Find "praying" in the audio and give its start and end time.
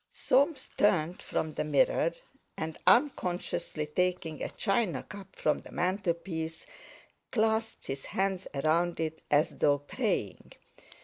9.77-10.53